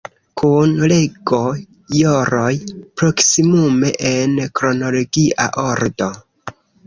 [0.41, 2.55] Kun rego-joroj;
[3.01, 6.09] proksimume en kronologia ordo.